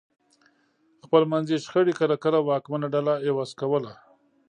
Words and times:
خپلمنځي 1.05 1.57
شخړې 1.65 1.93
کله 1.99 2.15
کله 2.23 2.39
واکمنه 2.41 2.87
ډله 2.95 3.13
عوض 3.27 3.49
کوله 3.59 3.93